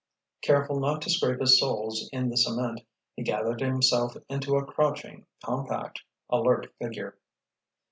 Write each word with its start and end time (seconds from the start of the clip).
Careful 0.41 0.79
not 0.79 1.03
to 1.03 1.11
scrape 1.11 1.41
his 1.41 1.59
soles 1.59 2.09
in 2.11 2.29
the 2.29 2.35
cement, 2.35 2.81
he 3.15 3.21
gathered 3.21 3.61
himself 3.61 4.17
into 4.29 4.55
a 4.55 4.65
crouching, 4.65 5.27
compact, 5.45 6.01
alert 6.27 6.73
figure. 6.79 7.19